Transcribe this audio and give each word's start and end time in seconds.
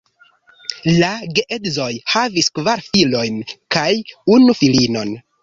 La 1.03 1.09
geedzoj 1.39 1.89
havis 2.13 2.49
kvar 2.61 2.83
filojn 2.89 3.39
kaj 3.77 3.93
unu 4.39 4.59
filinon. 4.65 5.17